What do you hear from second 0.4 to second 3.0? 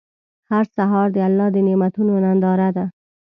هر سهار د الله د نعمتونو ننداره ده.